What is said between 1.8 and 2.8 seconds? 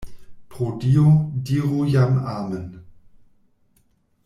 jam amen!